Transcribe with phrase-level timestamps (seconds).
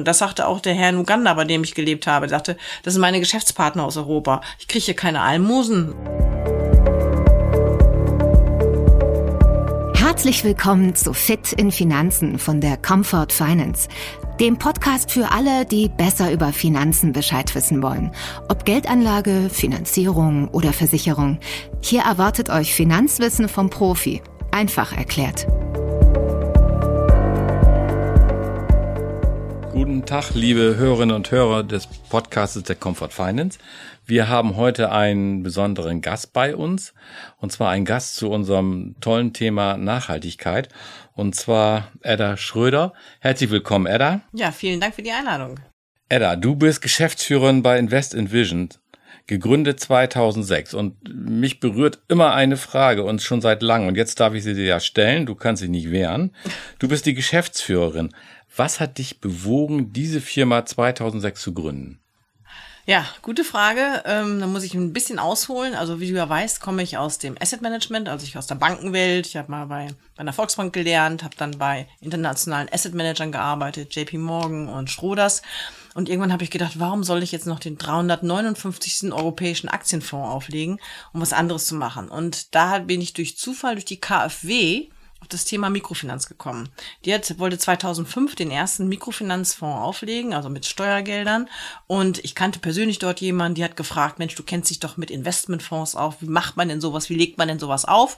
[0.00, 2.24] Und das sagte auch der Herr in Uganda, bei dem ich gelebt habe.
[2.24, 4.40] Er sagte, das sind meine Geschäftspartner aus Europa.
[4.58, 5.94] Ich kriege hier keine Almosen.
[9.94, 13.90] Herzlich willkommen zu Fit in Finanzen von der Comfort Finance,
[14.40, 18.10] dem Podcast für alle, die besser über Finanzen Bescheid wissen wollen.
[18.48, 21.38] Ob Geldanlage, Finanzierung oder Versicherung.
[21.82, 24.22] Hier erwartet euch Finanzwissen vom Profi.
[24.50, 25.46] Einfach erklärt.
[29.72, 33.60] Guten Tag, liebe Hörerinnen und Hörer des Podcasts der Comfort Finance.
[34.04, 36.92] Wir haben heute einen besonderen Gast bei uns,
[37.38, 40.68] und zwar einen Gast zu unserem tollen Thema Nachhaltigkeit,
[41.14, 42.94] und zwar Edda Schröder.
[43.20, 44.22] Herzlich willkommen, Edda.
[44.32, 45.60] Ja, vielen Dank für die Einladung.
[46.08, 48.70] Edda, du bist Geschäftsführerin bei Invest in Vision,
[49.28, 54.34] gegründet 2006 und mich berührt immer eine Frage und schon seit langem und jetzt darf
[54.34, 56.34] ich sie dir ja stellen, du kannst sie nicht wehren.
[56.80, 58.12] Du bist die Geschäftsführerin.
[58.56, 62.00] Was hat dich bewogen, diese Firma 2006 zu gründen?
[62.86, 64.02] Ja, gute Frage.
[64.04, 65.74] Ähm, da muss ich ein bisschen ausholen.
[65.74, 68.56] Also wie du ja weißt, komme ich aus dem Asset Management, also ich aus der
[68.56, 69.26] Bankenwelt.
[69.28, 73.94] Ich habe mal bei, bei einer Volksbank gelernt, habe dann bei internationalen Asset Managern gearbeitet,
[73.94, 75.42] JP Morgan und Schroders.
[75.94, 79.12] Und irgendwann habe ich gedacht, warum soll ich jetzt noch den 359.
[79.12, 80.80] europäischen Aktienfonds auflegen,
[81.12, 82.08] um was anderes zu machen?
[82.08, 84.88] Und da bin ich durch Zufall, durch die KfW,
[85.20, 86.68] auf das Thema Mikrofinanz gekommen.
[87.04, 91.48] Die hat, wollte 2005 den ersten Mikrofinanzfonds auflegen, also mit Steuergeldern.
[91.86, 95.10] Und ich kannte persönlich dort jemanden, die hat gefragt, Mensch, du kennst dich doch mit
[95.10, 96.20] Investmentfonds auf.
[96.20, 97.10] Wie macht man denn sowas?
[97.10, 98.16] Wie legt man denn sowas auf?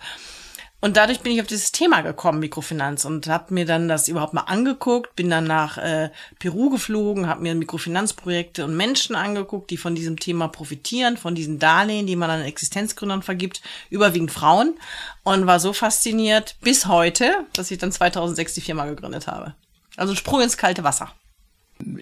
[0.84, 4.34] Und dadurch bin ich auf dieses Thema gekommen, Mikrofinanz, und habe mir dann das überhaupt
[4.34, 9.76] mal angeguckt, bin dann nach äh, Peru geflogen, habe mir Mikrofinanzprojekte und Menschen angeguckt, die
[9.76, 14.74] von diesem Thema profitieren, von diesen Darlehen, die man an Existenzgründern vergibt, überwiegend Frauen,
[15.22, 19.54] und war so fasziniert bis heute, dass ich dann 2006 die Firma gegründet habe.
[19.96, 21.12] Also Sprung ins kalte Wasser.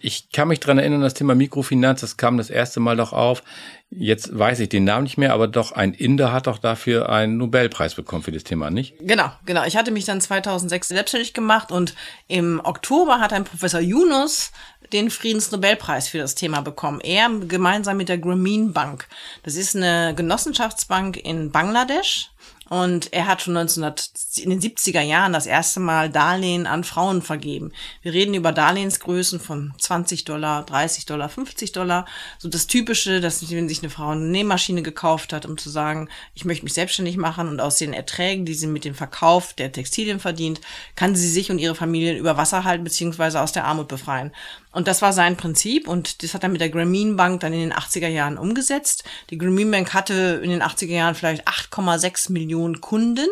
[0.01, 3.43] Ich kann mich dran erinnern, das Thema Mikrofinanz, das kam das erste Mal doch auf.
[3.91, 7.37] Jetzt weiß ich den Namen nicht mehr, aber doch ein Inder hat doch dafür einen
[7.37, 8.95] Nobelpreis bekommen für das Thema, nicht?
[9.01, 9.65] Genau, genau.
[9.65, 11.95] Ich hatte mich dann 2006 selbstständig gemacht und
[12.29, 14.53] im Oktober hat ein Professor Yunus
[14.93, 17.01] den Friedensnobelpreis für das Thema bekommen.
[17.01, 19.07] Er gemeinsam mit der Grameen Bank.
[19.43, 22.31] Das ist eine Genossenschaftsbank in Bangladesch
[22.71, 27.21] und er hat schon 1900, in den 70er Jahren das erste Mal Darlehen an Frauen
[27.21, 27.73] vergeben.
[28.01, 32.07] Wir reden über Darlehensgrößen von 20 Dollar, 30 Dollar, 50 Dollar.
[32.39, 36.09] So das Typische, dass wenn sich eine Frau eine Nähmaschine gekauft hat, um zu sagen,
[36.33, 39.73] ich möchte mich selbstständig machen und aus den Erträgen, die sie mit dem Verkauf der
[39.73, 40.61] Textilien verdient,
[40.95, 44.31] kann sie sich und ihre Familien über Wasser halten beziehungsweise aus der Armut befreien.
[44.73, 47.61] Und das war sein Prinzip und das hat er mit der Grameen Bank dann in
[47.61, 49.05] den 80er Jahren umgesetzt.
[49.31, 53.27] Die Grameen Bank hatte in den 80er Jahren vielleicht 8,6 Millionen Kunden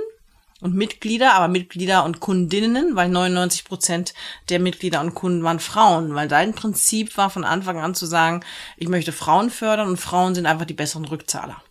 [0.60, 4.14] und Mitglieder, aber Mitglieder und Kundinnen, weil 99 Prozent
[4.48, 8.40] der Mitglieder und Kunden waren Frauen, weil sein Prinzip war von Anfang an zu sagen,
[8.76, 11.62] ich möchte Frauen fördern und Frauen sind einfach die besseren Rückzahler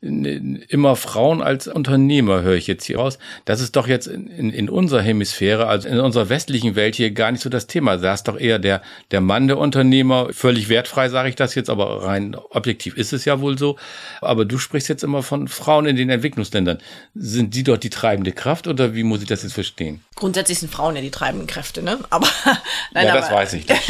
[0.00, 3.18] immer Frauen als Unternehmer, höre ich jetzt hier raus.
[3.44, 7.32] Das ist doch jetzt in, in, unserer Hemisphäre, also in unserer westlichen Welt hier gar
[7.32, 7.96] nicht so das Thema.
[7.96, 11.68] Da ist doch eher der, der Mann der Unternehmer, völlig wertfrei sage ich das jetzt,
[11.68, 13.76] aber rein objektiv ist es ja wohl so.
[14.20, 16.78] Aber du sprichst jetzt immer von Frauen in den Entwicklungsländern.
[17.16, 20.00] Sind die dort die treibende Kraft oder wie muss ich das jetzt verstehen?
[20.18, 22.00] Grundsätzlich sind Frauen ja die treibenden Kräfte, ne?
[22.10, 22.26] Aber
[22.92, 23.80] nein, ja, aber, das weiß ich nicht.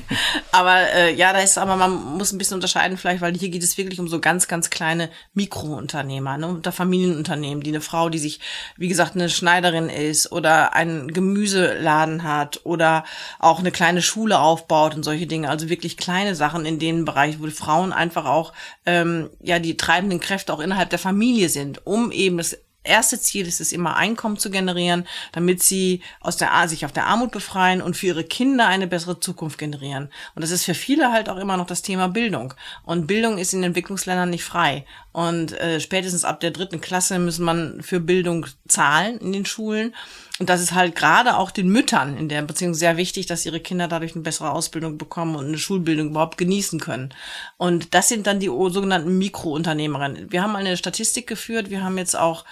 [0.52, 3.62] aber äh, ja, da ist aber man muss ein bisschen unterscheiden vielleicht, weil hier geht
[3.62, 8.18] es wirklich um so ganz, ganz kleine Mikrounternehmer, ne, unter Familienunternehmen, die eine Frau, die
[8.18, 8.40] sich,
[8.78, 13.04] wie gesagt, eine Schneiderin ist oder einen Gemüseladen hat oder
[13.38, 15.50] auch eine kleine Schule aufbaut und solche Dinge.
[15.50, 18.54] Also wirklich kleine Sachen in den Bereich, wo Frauen einfach auch
[18.86, 23.46] ähm, ja die treibenden Kräfte auch innerhalb der Familie sind, um eben das erste Ziel
[23.46, 27.82] ist es immer, Einkommen zu generieren, damit sie aus der, sich auf der Armut befreien
[27.82, 30.10] und für ihre Kinder eine bessere Zukunft generieren.
[30.34, 32.54] Und das ist für viele halt auch immer noch das Thema Bildung.
[32.84, 34.84] Und Bildung ist in Entwicklungsländern nicht frei.
[35.12, 39.94] Und äh, spätestens ab der dritten Klasse müssen man für Bildung zahlen in den Schulen.
[40.38, 43.60] Und das ist halt gerade auch den Müttern in der Beziehung sehr wichtig, dass ihre
[43.60, 47.14] Kinder dadurch eine bessere Ausbildung bekommen und eine Schulbildung überhaupt genießen können.
[47.56, 50.30] Und das sind dann die sogenannten Mikrounternehmerinnen.
[50.30, 51.70] Wir haben eine Statistik geführt.
[51.70, 52.44] Wir haben jetzt auch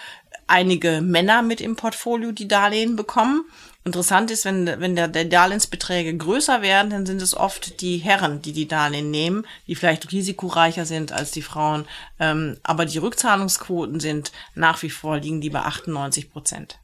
[0.47, 3.45] einige Männer mit im Portfolio, die Darlehen bekommen.
[3.85, 8.41] Interessant ist, wenn, wenn der, der Darlehensbeträge größer werden, dann sind es oft die Herren,
[8.41, 11.85] die die Darlehen nehmen, die vielleicht risikoreicher sind als die Frauen.
[12.19, 16.79] Ähm, aber die Rückzahlungsquoten sind nach wie vor liegen die bei 98 Prozent.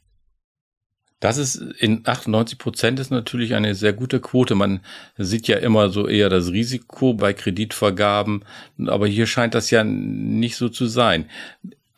[1.21, 4.55] Das ist in 98 Prozent ist natürlich eine sehr gute Quote.
[4.55, 4.81] Man
[5.17, 8.43] sieht ja immer so eher das Risiko bei Kreditvergaben,
[8.87, 11.27] aber hier scheint das ja nicht so zu sein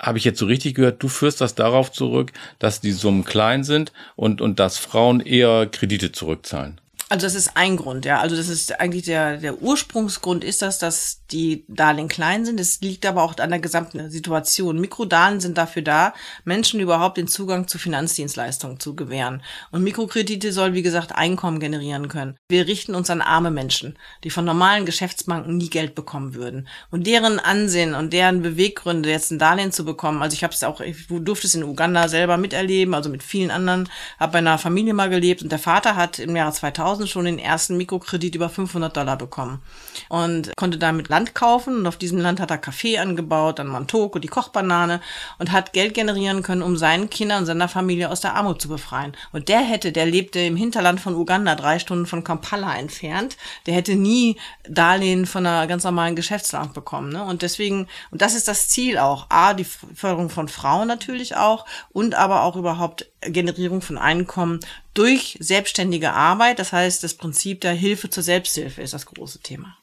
[0.04, 3.64] habe ich jetzt so richtig gehört, du führst das darauf zurück, dass die Summen klein
[3.64, 6.82] sind und, und dass Frauen eher Kredite zurückzahlen.
[7.14, 8.22] Also das ist ein Grund, ja.
[8.22, 12.60] Also das ist eigentlich der, der Ursprungsgrund ist das, dass die Darlehen klein sind.
[12.60, 14.82] Es liegt aber auch an der gesamten Situation.
[14.82, 19.44] Mikrodarlehen sind dafür da, Menschen überhaupt den Zugang zu Finanzdienstleistungen zu gewähren.
[19.70, 22.36] Und Mikrokredite soll, wie gesagt, Einkommen generieren können.
[22.50, 26.68] Wir richten uns an arme Menschen, die von normalen Geschäftsbanken nie Geld bekommen würden.
[26.90, 30.64] Und deren Ansehen und deren Beweggründe, jetzt ein Darlehen zu bekommen, also ich habe es
[30.64, 33.88] auch, ich durfte es in Uganda selber miterleben, also mit vielen anderen,
[34.20, 37.26] habe bei einer Familie mal gelebt und der Vater hat im Jahre 2000 2000 schon
[37.26, 39.62] den ersten Mikrokredit über 500 Dollar bekommen
[40.10, 44.20] und konnte damit Land kaufen und auf diesem Land hat er Kaffee angebaut, dann Mantoko,
[44.20, 45.02] die Kochbanane
[45.40, 48.70] und hat Geld generieren können, um seinen Kindern und seiner Familie aus der Armut zu
[48.70, 49.16] befreien.
[49.32, 53.76] Und der hätte, der lebte im Hinterland von Uganda, drei Stunden von Kampala entfernt, der
[53.76, 57.12] hätte nie Darlehen von einer ganz normalen Geschäftsbank bekommen.
[57.12, 57.24] Ne?
[57.24, 61.66] Und deswegen, und das ist das Ziel auch, A, die Förderung von Frauen natürlich auch
[61.92, 64.60] und aber auch überhaupt Generierung von Einkommen
[64.94, 66.60] durch selbstständige Arbeit.
[66.60, 69.78] Das heißt, das Prinzip der Hilfe zur Selbsthilfe ist das große Thema.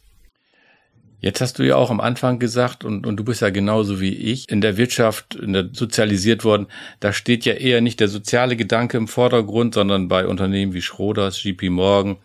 [1.23, 4.15] Jetzt hast du ja auch am Anfang gesagt, und, und du bist ja genauso wie
[4.15, 6.67] ich, in der Wirtschaft in der, sozialisiert worden,
[6.99, 11.45] da steht ja eher nicht der soziale Gedanke im Vordergrund, sondern bei Unternehmen wie Schroders,
[11.45, 12.17] JP Morgan,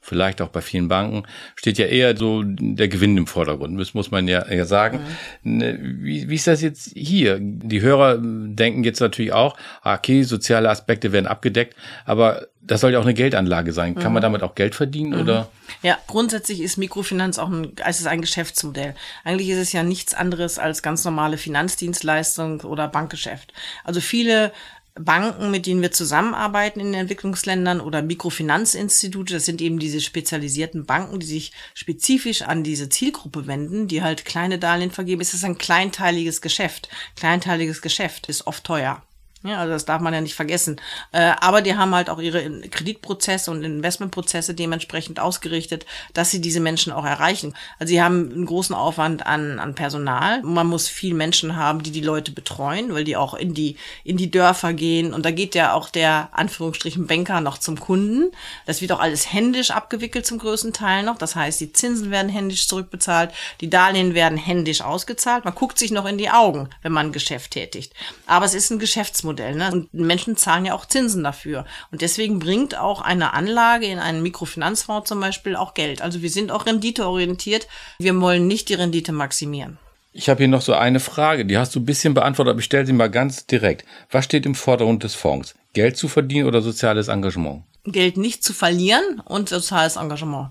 [0.00, 1.24] vielleicht auch bei vielen Banken,
[1.54, 3.78] steht ja eher so der Gewinn im Vordergrund.
[3.78, 5.00] Das muss man ja, ja sagen.
[5.42, 6.00] Mhm.
[6.02, 7.38] Wie, wie ist das jetzt hier?
[7.40, 11.76] Die Hörer denken jetzt natürlich auch, ah, okay, soziale Aspekte werden abgedeckt,
[12.06, 13.94] aber das soll ja auch eine Geldanlage sein.
[13.94, 14.14] Kann mhm.
[14.14, 15.20] man damit auch Geld verdienen mhm.
[15.20, 15.48] oder?
[15.82, 18.94] Ja, grundsätzlich ist Mikrofinanz auch ein, es ist ein Geschäftsmodell.
[19.24, 23.52] Eigentlich ist es ja nichts anderes als ganz normale Finanzdienstleistung oder Bankgeschäft.
[23.84, 24.52] Also viele
[24.94, 30.84] Banken, mit denen wir zusammenarbeiten in den Entwicklungsländern oder Mikrofinanzinstitute, das sind eben diese spezialisierten
[30.84, 35.20] Banken, die sich spezifisch an diese Zielgruppe wenden, die halt kleine Darlehen vergeben.
[35.20, 36.88] Es ist ein kleinteiliges Geschäft.
[37.16, 39.02] Kleinteiliges Geschäft ist oft teuer.
[39.42, 40.78] Ja, also das darf man ja nicht vergessen.
[41.12, 46.60] Äh, aber die haben halt auch ihre Kreditprozesse und Investmentprozesse dementsprechend ausgerichtet, dass sie diese
[46.60, 47.54] Menschen auch erreichen.
[47.78, 50.42] Also sie haben einen großen Aufwand an, an Personal.
[50.42, 54.18] Man muss viel Menschen haben, die die Leute betreuen, weil die auch in die, in
[54.18, 55.14] die Dörfer gehen.
[55.14, 58.30] Und da geht ja auch der Anführungsstrichen Banker noch zum Kunden.
[58.66, 61.16] Das wird auch alles händisch abgewickelt zum größten Teil noch.
[61.16, 63.32] Das heißt, die Zinsen werden händisch zurückbezahlt,
[63.62, 65.46] die Darlehen werden händisch ausgezahlt.
[65.46, 67.94] Man guckt sich noch in die Augen, wenn man ein Geschäft tätigt.
[68.26, 69.29] Aber es ist ein Geschäftsmodell.
[69.30, 69.54] Geschäftsmodell.
[69.54, 69.70] Ne?
[69.72, 71.64] Und Menschen zahlen ja auch Zinsen dafür.
[71.90, 76.02] Und deswegen bringt auch eine Anlage in einen Mikrofinanzfonds zum Beispiel auch Geld.
[76.02, 77.68] Also wir sind auch renditeorientiert.
[77.98, 79.78] Wir wollen nicht die Rendite maximieren.
[80.12, 82.64] Ich habe hier noch so eine Frage, die hast du ein bisschen beantwortet, aber ich
[82.64, 83.84] stelle sie mal ganz direkt.
[84.10, 85.54] Was steht im Vordergrund des Fonds?
[85.72, 87.62] Geld zu verdienen oder soziales Engagement?
[87.84, 90.50] Geld nicht zu verlieren und soziales Engagement.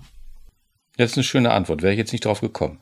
[0.96, 2.80] Das ist eine schöne Antwort, wäre ich jetzt nicht drauf gekommen.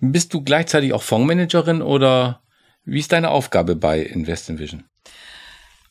[0.00, 2.40] Bist du gleichzeitig auch Fondsmanagerin oder
[2.86, 4.84] wie ist deine Aufgabe bei Invest in Vision?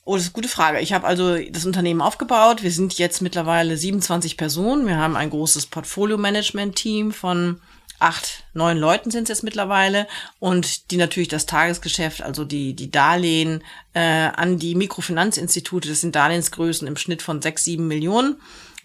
[0.06, 0.80] Oh, das ist eine gute Frage.
[0.80, 2.64] Ich habe also das Unternehmen aufgebaut.
[2.64, 4.88] Wir sind jetzt mittlerweile 27 Personen.
[4.88, 7.60] Wir haben ein großes Portfolio-Management-Team von
[8.00, 10.08] acht, neun Leuten sind es jetzt mittlerweile
[10.40, 13.64] und die natürlich das Tagesgeschäft, also die, die Darlehen
[13.94, 18.36] äh, an die Mikrofinanzinstitute, das sind Darlehensgrößen im Schnitt von sechs, sieben Millionen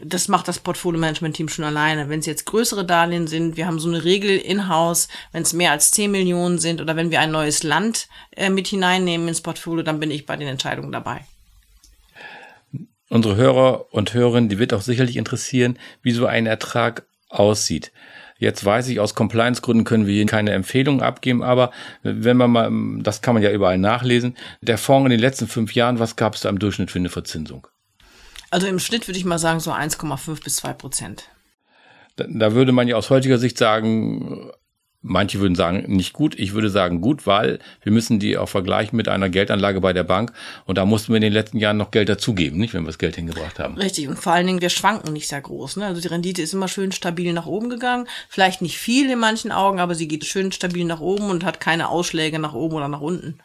[0.05, 2.09] das macht das Portfolio-Management-Team schon alleine.
[2.09, 5.73] Wenn es jetzt größere Darlehen sind, wir haben so eine Regel in-house, wenn es mehr
[5.73, 9.83] als 10 Millionen sind oder wenn wir ein neues Land äh, mit hineinnehmen ins Portfolio,
[9.83, 11.25] dann bin ich bei den Entscheidungen dabei.
[13.09, 17.93] Unsere Hörer und Hörerinnen, die wird auch sicherlich interessieren, wie so ein Ertrag aussieht.
[18.39, 23.03] Jetzt weiß ich, aus Compliance-Gründen können wir hier keine Empfehlungen abgeben, aber wenn man mal,
[23.03, 26.35] das kann man ja überall nachlesen, der Fonds in den letzten fünf Jahren, was gab
[26.35, 27.67] es da im Durchschnitt für eine Verzinsung?
[28.51, 31.29] Also im Schnitt würde ich mal sagen so 1,5 bis 2 Prozent.
[32.17, 34.51] Da, da würde man ja aus heutiger Sicht sagen,
[35.03, 38.97] manche würden sagen nicht gut, ich würde sagen gut, weil wir müssen die auch vergleichen
[38.97, 40.33] mit einer Geldanlage bei der Bank
[40.67, 42.99] und da mussten wir in den letzten Jahren noch Geld dazugeben, nicht, wenn wir das
[42.99, 43.77] Geld hingebracht haben.
[43.77, 45.87] Richtig und vor allen Dingen wir schwanken nicht sehr groß, ne?
[45.87, 49.53] Also die Rendite ist immer schön stabil nach oben gegangen, vielleicht nicht viel in manchen
[49.53, 52.89] Augen, aber sie geht schön stabil nach oben und hat keine Ausschläge nach oben oder
[52.89, 53.39] nach unten.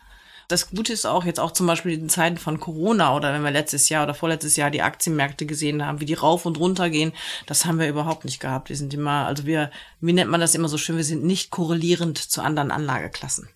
[0.47, 3.51] Das Gute ist auch jetzt auch zum Beispiel in Zeiten von Corona oder wenn wir
[3.51, 7.13] letztes Jahr oder vorletztes Jahr die Aktienmärkte gesehen haben, wie die rauf und runter gehen,
[7.45, 8.69] das haben wir überhaupt nicht gehabt.
[8.69, 9.71] Wir sind immer, also wir,
[10.01, 13.49] wie nennt man das immer so schön, wir sind nicht korrelierend zu anderen Anlageklassen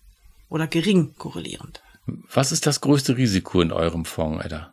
[0.48, 1.82] oder gering korrelierend.
[2.32, 4.72] Was ist das größte Risiko in eurem Fonds, Edda?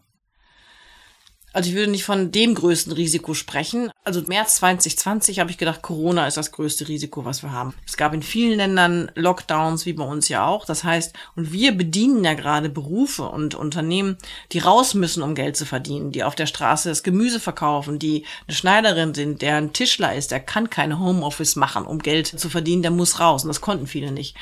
[1.54, 3.89] Also ich würde nicht von dem größten Risiko sprechen.
[4.04, 7.74] Also März 2020 habe ich gedacht, Corona ist das größte Risiko, was wir haben.
[7.86, 10.66] Es gab in vielen Ländern Lockdowns, wie bei uns ja auch.
[10.66, 14.18] Das heißt, und wir bedienen ja gerade Berufe und Unternehmen,
[14.51, 18.25] die raus müssen, um Geld zu verdienen, die auf der Straße das Gemüse verkaufen, die
[18.48, 22.50] eine Schneiderin sind, der ein Tischler ist, der kann keine Homeoffice machen, um Geld zu
[22.50, 23.44] verdienen, der muss raus.
[23.44, 24.36] Und das konnten viele nicht.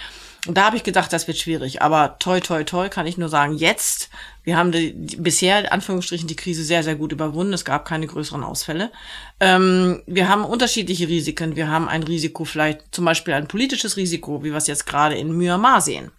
[0.47, 1.81] Und da habe ich gedacht, das wird schwierig.
[1.81, 4.09] Aber toi, toi, toi, kann ich nur sagen, jetzt,
[4.43, 7.53] wir haben die, die, bisher, Anführungsstrichen, die Krise sehr, sehr gut überwunden.
[7.53, 8.91] Es gab keine größeren Ausfälle.
[9.39, 11.55] Ähm, wir haben unterschiedliche Risiken.
[11.55, 15.15] Wir haben ein Risiko, vielleicht zum Beispiel ein politisches Risiko, wie wir es jetzt gerade
[15.15, 16.11] in Myanmar sehen.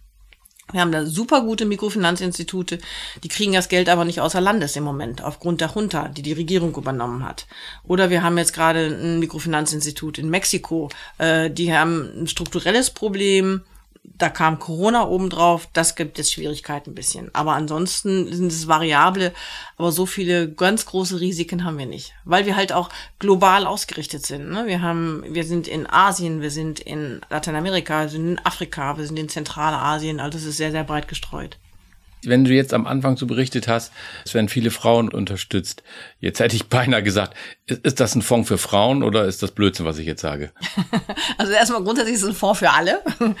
[0.73, 2.79] Wir haben da super gute Mikrofinanzinstitute,
[3.23, 6.33] die kriegen das Geld aber nicht außer Landes im Moment, aufgrund der Junta, die die
[6.33, 7.47] Regierung übernommen hat.
[7.85, 13.61] Oder wir haben jetzt gerade ein Mikrofinanzinstitut in Mexiko, äh, die haben ein strukturelles Problem,
[14.17, 17.29] da kam Corona obendrauf, das gibt jetzt Schwierigkeiten ein bisschen.
[17.33, 19.33] Aber ansonsten sind es variable,
[19.77, 24.25] aber so viele ganz große Risiken haben wir nicht, weil wir halt auch global ausgerichtet
[24.25, 24.49] sind.
[24.49, 24.65] Ne?
[24.65, 29.05] Wir haben, wir sind in Asien, wir sind in Lateinamerika, wir sind in Afrika, wir
[29.05, 31.57] sind in Zentralasien, also es ist sehr, sehr breit gestreut.
[32.23, 33.91] Wenn du jetzt am Anfang so berichtet hast,
[34.25, 35.83] es werden viele Frauen unterstützt.
[36.19, 37.35] Jetzt hätte ich beinahe gesagt,
[37.67, 40.51] ist, ist das ein Fonds für Frauen oder ist das Blödsinn, was ich jetzt sage?
[41.37, 43.01] Also erstmal grundsätzlich ist es ein Fonds für alle.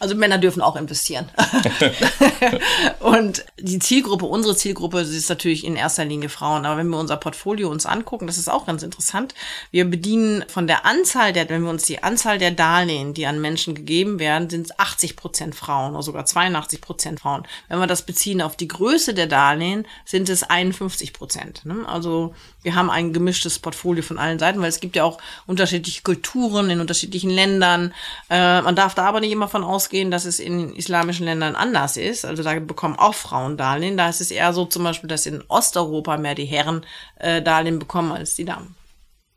[0.00, 1.28] Also Männer dürfen auch investieren.
[3.04, 6.64] Und die Zielgruppe, unsere Zielgruppe, ist natürlich in erster Linie Frauen.
[6.64, 9.34] Aber wenn wir unser Portfolio uns angucken, das ist auch ganz interessant.
[9.70, 13.42] Wir bedienen von der Anzahl der, wenn wir uns die Anzahl der Darlehen, die an
[13.42, 17.46] Menschen gegeben werden, sind es 80 Prozent Frauen oder sogar 82 Prozent Frauen.
[17.68, 21.66] Wenn wir das beziehen auf die Größe der Darlehen, sind es 51 Prozent.
[21.66, 21.86] Ne?
[21.86, 22.34] Also
[22.64, 26.70] wir haben ein gemischtes Portfolio von allen Seiten, weil es gibt ja auch unterschiedliche Kulturen
[26.70, 27.92] in unterschiedlichen Ländern.
[28.30, 31.96] Äh, man darf da aber nicht immer von ausgehen, dass es in islamischen Ländern anders
[31.96, 32.24] ist.
[32.24, 33.96] Also da bekommen auch Frauen Darlehen.
[33.96, 36.84] Da ist es eher so zum Beispiel, dass in Osteuropa mehr die Herren
[37.16, 38.74] äh, Darlehen bekommen als die Damen.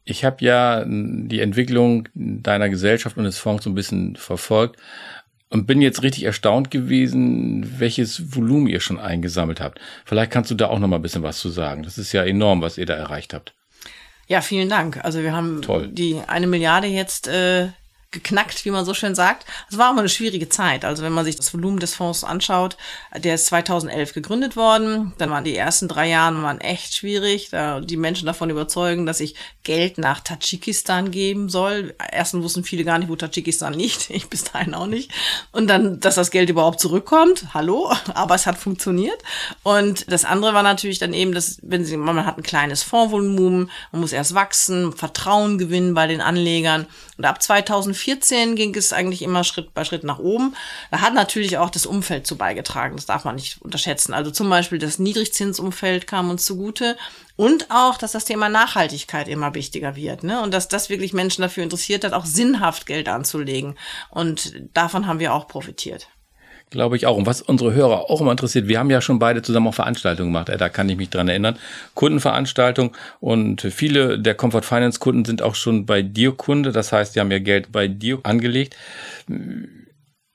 [0.09, 4.79] Ich habe ja die Entwicklung deiner Gesellschaft und des Fonds so ein bisschen verfolgt
[5.49, 9.79] und bin jetzt richtig erstaunt gewesen, welches Volumen ihr schon eingesammelt habt.
[10.05, 11.83] Vielleicht kannst du da auch noch mal ein bisschen was zu sagen.
[11.83, 13.53] Das ist ja enorm, was ihr da erreicht habt.
[14.27, 15.03] Ja, vielen Dank.
[15.03, 15.87] Also wir haben Toll.
[15.87, 17.69] die eine Milliarde jetzt äh,
[18.11, 19.45] geknackt, wie man so schön sagt.
[19.69, 20.85] Es war mal eine schwierige Zeit.
[20.85, 22.77] Also wenn man sich das Volumen des Fonds anschaut,
[23.15, 25.13] der ist 2011 gegründet worden.
[25.17, 29.19] Dann waren die ersten drei Jahre waren echt schwierig, da die Menschen davon überzeugen, dass
[29.19, 31.95] ich Geld nach Tadschikistan geben soll.
[32.11, 34.09] Erstens wussten viele gar nicht, wo Tadschikistan liegt.
[34.17, 35.11] Ich bis dahin auch nicht.
[35.51, 37.53] Und dann, dass das Geld überhaupt zurückkommt.
[37.53, 37.93] Hallo.
[38.15, 39.21] Aber es hat funktioniert.
[39.61, 43.69] Und das andere war natürlich dann eben, dass, wenn sie, man hat ein kleines Fondsvolumen,
[43.91, 46.87] man muss erst wachsen, Vertrauen gewinnen bei den Anlegern.
[47.17, 50.55] Und ab 2014 ging es eigentlich immer Schritt bei Schritt nach oben.
[50.91, 52.95] Da hat natürlich auch das Umfeld zu beigetragen.
[52.95, 54.13] Das darf man nicht unterschätzen.
[54.13, 56.95] Also zum Beispiel das Niedrigzinsumfeld kam uns zugute.
[57.35, 60.23] Und auch, dass das Thema Nachhaltigkeit immer wichtiger wird.
[60.23, 60.41] Ne?
[60.41, 63.77] Und dass das wirklich Menschen dafür interessiert hat, auch sinnhaft Geld anzulegen.
[64.09, 66.07] Und davon haben wir auch profitiert.
[66.69, 67.15] Glaube ich auch.
[67.15, 70.33] Und was unsere Hörer auch immer interessiert, wir haben ja schon beide zusammen auch Veranstaltungen
[70.33, 70.49] gemacht.
[70.49, 71.57] Da kann ich mich dran erinnern.
[71.93, 72.91] Kundenveranstaltungen.
[73.21, 76.73] Und viele der Comfort Finance Kunden sind auch schon bei dir Kunde.
[76.73, 78.75] Das heißt, die haben ja Geld bei dir angelegt.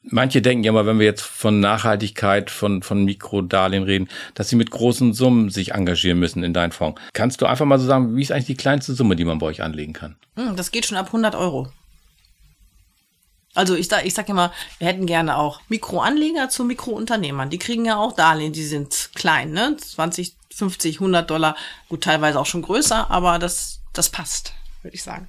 [0.05, 4.57] Manche denken ja mal, wenn wir jetzt von Nachhaltigkeit, von, von Mikrodarlehen reden, dass sie
[4.57, 7.01] mit großen Summen sich engagieren müssen in deinen Fonds.
[7.13, 9.47] Kannst du einfach mal so sagen, wie ist eigentlich die kleinste Summe, die man bei
[9.47, 10.17] euch anlegen kann?
[10.37, 11.69] Hm, das geht schon ab 100 Euro.
[13.55, 17.51] Also ich ich sag immer, wir hätten gerne auch Mikroanleger zu Mikrounternehmern.
[17.51, 19.77] Die kriegen ja auch Darlehen, die sind klein, ne?
[19.77, 21.57] 20, 50, 100 Dollar,
[21.89, 25.29] gut, teilweise auch schon größer, aber das, das passt, würde ich sagen.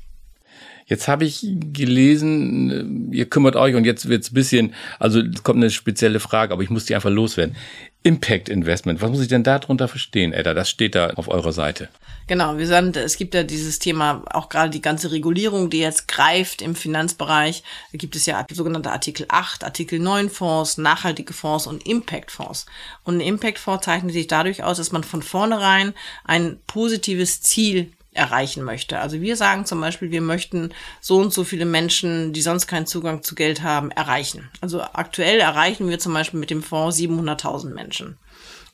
[0.86, 5.70] Jetzt habe ich gelesen, ihr kümmert euch und jetzt wird's bisschen, also es kommt eine
[5.70, 7.56] spezielle Frage, aber ich muss die einfach loswerden.
[8.04, 10.54] Impact Investment, was muss ich denn darunter verstehen, Edda?
[10.54, 11.90] Das steht da auf eurer Seite.
[12.28, 16.08] Genau, wir sind, es gibt ja dieses Thema, auch gerade die ganze Regulierung, die jetzt
[16.08, 17.64] greift im Finanzbereich.
[17.92, 22.66] Da gibt es ja sogenannte Artikel 8, Artikel 9 Fonds, nachhaltige Fonds und Impact Fonds.
[23.04, 25.94] Und ein Impact Fonds zeichnet sich dadurch aus, dass man von vornherein
[26.24, 29.00] ein positives Ziel erreichen möchte.
[29.00, 32.86] Also wir sagen zum Beispiel, wir möchten so und so viele Menschen, die sonst keinen
[32.86, 34.50] Zugang zu Geld haben, erreichen.
[34.62, 38.18] Also aktuell erreichen wir zum Beispiel mit dem Fonds 700.000 Menschen.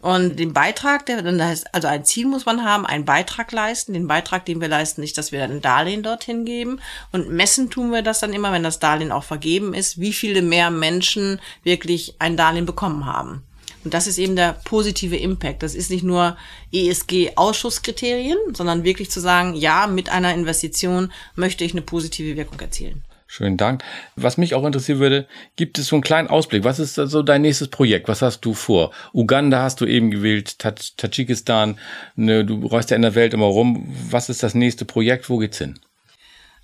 [0.02, 3.92] Und den Beitrag, der dann heißt, also ein Ziel muss man haben, einen Beitrag leisten.
[3.92, 6.80] Den Beitrag, den wir leisten, nicht, dass wir ein Darlehen dorthin geben.
[7.12, 10.42] Und messen tun wir das dann immer, wenn das Darlehen auch vergeben ist, wie viele
[10.42, 13.44] mehr Menschen wirklich ein Darlehen bekommen haben.
[13.84, 15.64] Und das ist eben der positive Impact.
[15.64, 16.38] Das ist nicht nur
[16.74, 23.04] ESG-Ausschusskriterien, sondern wirklich zu sagen, ja, mit einer Investition möchte ich eine positive Wirkung erzielen.
[23.32, 23.84] Schönen Dank.
[24.16, 26.64] Was mich auch interessieren würde, gibt es so einen kleinen Ausblick?
[26.64, 28.08] Was ist so dein nächstes Projekt?
[28.08, 28.92] Was hast du vor?
[29.14, 31.78] Uganda hast du eben gewählt, Tadschikistan,
[32.16, 33.96] ne, du reist ja in der Welt immer rum.
[34.10, 35.30] Was ist das nächste Projekt?
[35.30, 35.80] Wo geht's hin?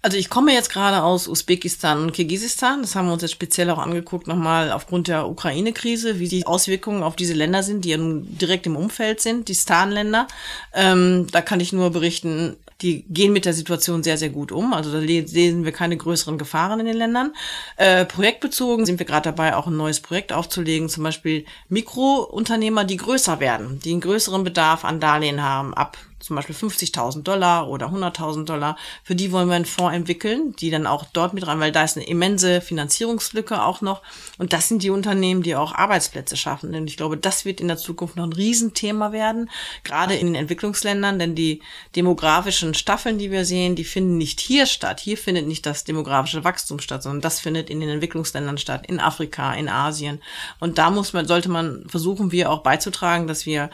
[0.06, 2.84] Also ich komme jetzt gerade aus Usbekistan und Kirgisistan.
[2.84, 7.02] Das haben wir uns jetzt speziell auch angeguckt, nochmal aufgrund der Ukraine-Krise, wie die Auswirkungen
[7.02, 10.28] auf diese Länder sind, die ja nun direkt im Umfeld sind, die Stan-Länder.
[10.76, 14.76] Ähm, da kann ich nur berichten, die gehen mit der Situation sehr, sehr gut um.
[14.76, 17.34] Also da sehen wir keine größeren Gefahren in den Ländern.
[17.78, 22.98] Äh, projektbezogen sind wir gerade dabei, auch ein neues Projekt aufzulegen, zum Beispiel Mikrounternehmer, die
[22.98, 27.88] größer werden, die einen größeren Bedarf an Darlehen haben, ab zum Beispiel 50.000 Dollar oder
[27.88, 28.78] 100.000 Dollar.
[29.04, 31.84] Für die wollen wir einen Fonds entwickeln, die dann auch dort mit rein, weil da
[31.84, 34.02] ist eine immense Finanzierungslücke auch noch.
[34.40, 36.72] Und das sind die Unternehmen, die auch Arbeitsplätze schaffen.
[36.72, 39.52] Denn ich glaube, das wird in der Zukunft noch ein Riesenthema werden,
[39.84, 41.62] gerade in den Entwicklungsländern, denn die
[41.96, 45.00] demografischen Staffeln, die wir sehen, die finden nicht hier statt.
[45.00, 49.00] Hier findet nicht das demografische Wachstum statt, sondern das findet in den Entwicklungsländern statt, in
[49.00, 50.22] Afrika, in Asien.
[50.60, 53.70] Und da muss man, sollte man versuchen, wir auch beizutragen, dass wir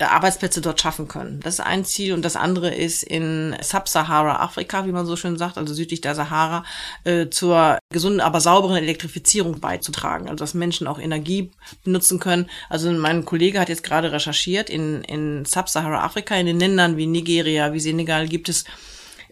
[0.00, 1.40] Arbeitsplätze dort schaffen können.
[1.40, 5.58] Das ist ein Ziel und das andere ist in Sub-Sahara-Afrika, wie man so schön sagt,
[5.58, 6.64] also südlich der Sahara,
[7.04, 11.50] äh, zur gesunden, aber sauberen Elektrifizierung beizutragen, also dass Menschen auch Energie
[11.84, 12.48] benutzen können.
[12.68, 17.72] Also mein Kollege hat jetzt gerade recherchiert, in, in Sub-Sahara-Afrika, in den Ländern wie Nigeria,
[17.72, 18.64] wie Senegal gibt es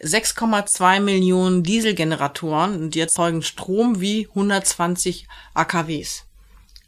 [0.03, 6.27] 6,2 Millionen Dieselgeneratoren und die erzeugen Strom wie 120 AKWs.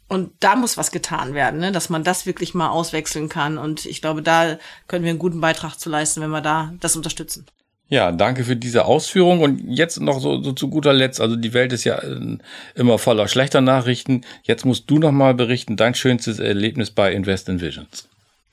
[0.09, 1.71] Und da muss was getan werden, ne?
[1.71, 3.57] dass man das wirklich mal auswechseln kann.
[3.57, 6.95] Und ich glaube, da können wir einen guten Beitrag zu leisten, wenn wir da das
[6.95, 7.45] unterstützen.
[7.89, 9.41] Ja, danke für diese Ausführung.
[9.41, 12.37] Und jetzt noch so, so zu guter Letzt, also die Welt ist ja äh,
[12.75, 14.21] immer voller schlechter Nachrichten.
[14.43, 18.08] Jetzt musst du noch mal berichten, dein schönstes Erlebnis bei Invest in Visions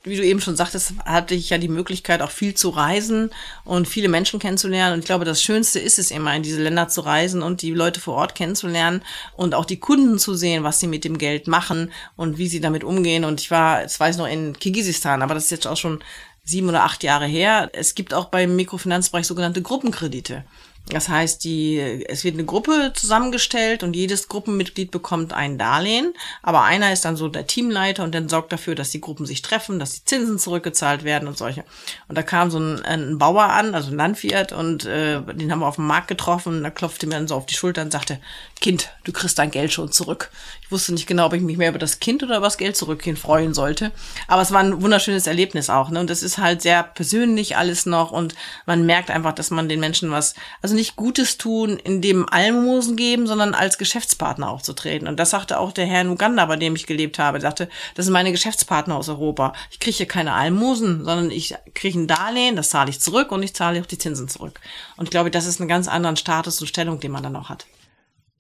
[0.07, 3.31] wie du eben schon sagtest, hatte ich ja die Möglichkeit, auch viel zu reisen
[3.65, 4.95] und viele Menschen kennenzulernen.
[4.95, 7.73] Und ich glaube, das Schönste ist es immer, in diese Länder zu reisen und die
[7.73, 9.03] Leute vor Ort kennenzulernen
[9.37, 12.61] und auch die Kunden zu sehen, was sie mit dem Geld machen und wie sie
[12.61, 13.25] damit umgehen.
[13.25, 16.03] Und ich war, jetzt weiß ich noch, in Kirgisistan, aber das ist jetzt auch schon
[16.45, 17.71] sieben oder acht Jahre her.
[17.73, 20.45] Es gibt auch beim Mikrofinanzbereich sogenannte Gruppenkredite.
[20.89, 26.63] Das heißt, die, es wird eine Gruppe zusammengestellt und jedes Gruppenmitglied bekommt ein Darlehen, aber
[26.63, 29.81] einer ist dann so der Teamleiter und dann sorgt dafür, dass die Gruppen sich treffen,
[29.81, 31.65] dass die Zinsen zurückgezahlt werden und solche.
[32.07, 35.59] Und da kam so ein, ein Bauer an, also ein Landwirt und äh, den haben
[35.59, 37.91] wir auf dem Markt getroffen und da klopfte mir dann so auf die Schulter und
[37.91, 38.21] sagte,
[38.61, 40.31] Kind, du kriegst dein Geld schon zurück.
[40.67, 42.77] Ich wusste nicht genau, ob ich mich mehr über das Kind oder über das Geld
[42.77, 43.93] zurückgehen freuen sollte.
[44.27, 45.91] Aber es war ein wunderschönes Erlebnis auch.
[45.91, 46.01] Ne?
[46.01, 48.35] Und es ist halt sehr persönlich alles noch und
[48.67, 52.97] man merkt einfach, dass man den Menschen was, also nicht Gutes tun, in dem Almosen
[52.97, 55.07] geben, sondern als Geschäftspartner aufzutreten.
[55.07, 57.39] Und das sagte auch der Herr in Uganda, bei dem ich gelebt habe.
[57.39, 59.53] Er sagte, das sind meine Geschäftspartner aus Europa.
[59.71, 63.45] Ich kriege hier keine Almosen, sondern ich kriege ein Darlehen, das zahle ich zurück und
[63.45, 64.59] ich zahle auch die Zinsen zurück.
[64.97, 67.51] Und ich glaube, das ist einen ganz anderen Status und Stellung, den man dann auch
[67.51, 67.67] hat.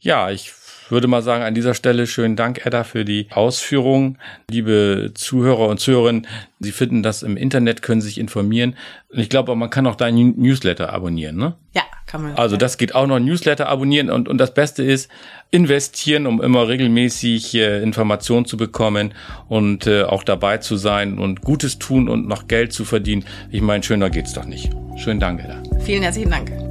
[0.01, 0.53] Ja, ich
[0.91, 4.19] würde mal sagen, an dieser Stelle schönen Dank, Edda, für die Ausführungen.
[4.51, 6.27] Liebe Zuhörer und Zuhörerinnen,
[6.59, 8.77] Sie finden das im Internet, können sich informieren.
[9.11, 11.55] Und ich glaube, man kann auch deinen Newsletter abonnieren, ne?
[11.75, 12.35] Ja, kann man.
[12.35, 14.11] Also das geht auch noch, Newsletter abonnieren.
[14.11, 15.11] Und, und das Beste ist,
[15.51, 19.13] investieren, um immer regelmäßig äh, Informationen zu bekommen
[19.49, 23.25] und äh, auch dabei zu sein und Gutes tun und noch Geld zu verdienen.
[23.51, 24.71] Ich meine, schöner geht's doch nicht.
[24.97, 25.63] Schönen Dank, Edda.
[25.85, 26.66] Vielen herzlichen Dank.